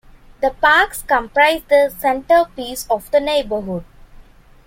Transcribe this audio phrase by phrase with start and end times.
[0.41, 3.85] The parks comprise the centerpiece of the neighborhood.